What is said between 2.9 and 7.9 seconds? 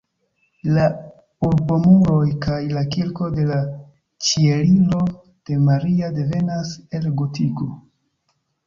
kirko de la Ĉieliro de Maria devenas el gotiko.